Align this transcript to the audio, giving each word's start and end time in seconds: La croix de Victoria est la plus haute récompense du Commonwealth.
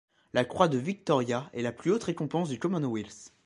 La 0.33 0.45
croix 0.45 0.67
de 0.67 0.79
Victoria 0.79 1.47
est 1.53 1.61
la 1.61 1.71
plus 1.71 1.91
haute 1.91 2.05
récompense 2.05 2.49
du 2.49 2.57
Commonwealth. 2.57 3.31